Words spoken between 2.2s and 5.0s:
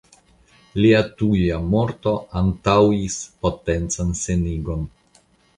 antaŭis potencan senigon.